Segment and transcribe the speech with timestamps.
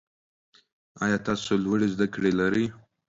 [1.03, 2.65] ایا تاسو لوړې زده کړې لرئ؟